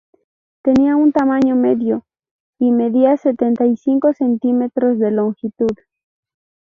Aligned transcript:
Tenía 0.63 0.95
un 0.95 1.11
tamaño 1.11 1.55
medio 1.55 2.07
y 2.57 2.71
medía 2.71 3.17
setenta 3.17 3.67
y 3.67 3.77
cinco 3.77 4.13
centímetros 4.13 4.97
de 4.97 5.11
longitud. 5.11 5.75